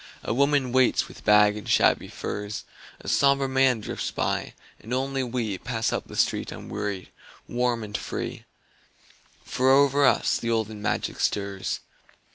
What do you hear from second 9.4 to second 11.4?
For over us the olden magic